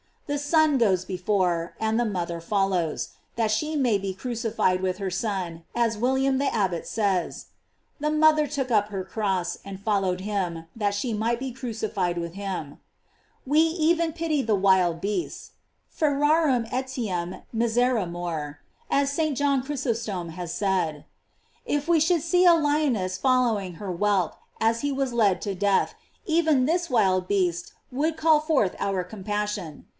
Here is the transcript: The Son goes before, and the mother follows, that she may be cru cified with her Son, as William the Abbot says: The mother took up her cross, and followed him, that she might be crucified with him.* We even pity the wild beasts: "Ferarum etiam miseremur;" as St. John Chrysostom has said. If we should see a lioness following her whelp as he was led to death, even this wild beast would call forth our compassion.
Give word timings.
The 0.25 0.37
Son 0.39 0.77
goes 0.77 1.03
before, 1.03 1.75
and 1.79 1.99
the 1.99 2.05
mother 2.05 2.39
follows, 2.39 3.09
that 3.35 3.51
she 3.51 3.75
may 3.75 3.97
be 3.97 4.13
cru 4.13 4.31
cified 4.31 4.79
with 4.81 4.97
her 4.97 5.11
Son, 5.11 5.63
as 5.75 5.97
William 5.97 6.37
the 6.39 6.51
Abbot 6.55 6.87
says: 6.87 7.47
The 7.99 8.09
mother 8.09 8.47
took 8.47 8.71
up 8.71 8.87
her 8.87 9.03
cross, 9.03 9.59
and 9.65 9.79
followed 9.79 10.21
him, 10.21 10.65
that 10.75 10.93
she 10.95 11.13
might 11.13 11.37
be 11.37 11.51
crucified 11.51 12.17
with 12.17 12.33
him.* 12.33 12.79
We 13.45 13.59
even 13.59 14.13
pity 14.13 14.41
the 14.41 14.55
wild 14.55 15.01
beasts: 15.01 15.51
"Ferarum 15.93 16.65
etiam 16.71 17.43
miseremur;" 17.53 18.55
as 18.89 19.11
St. 19.11 19.37
John 19.37 19.61
Chrysostom 19.61 20.29
has 20.29 20.53
said. 20.53 21.05
If 21.65 21.87
we 21.89 21.99
should 21.99 22.21
see 22.23 22.45
a 22.45 22.55
lioness 22.55 23.17
following 23.17 23.75
her 23.75 23.91
whelp 23.93 24.35
as 24.61 24.79
he 24.79 24.93
was 24.93 25.11
led 25.13 25.41
to 25.41 25.53
death, 25.53 25.93
even 26.25 26.65
this 26.65 26.89
wild 26.89 27.27
beast 27.27 27.73
would 27.91 28.15
call 28.17 28.39
forth 28.39 28.75
our 28.79 29.03
compassion. 29.03 29.87